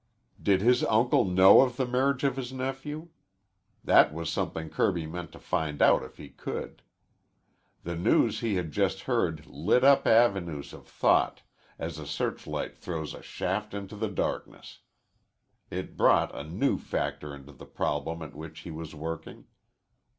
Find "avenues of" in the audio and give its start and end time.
10.07-10.87